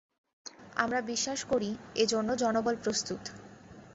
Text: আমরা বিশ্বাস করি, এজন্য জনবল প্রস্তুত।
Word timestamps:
আমরা 0.75 0.99
বিশ্বাস 1.03 1.39
করি, 1.43 1.69
এজন্য 1.95 2.29
জনবল 2.35 2.75
প্রস্তুত। 2.83 3.21